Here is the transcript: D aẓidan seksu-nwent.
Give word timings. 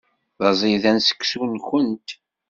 D 0.39 0.43
aẓidan 0.49 0.97
seksu-nwent. 1.07 2.07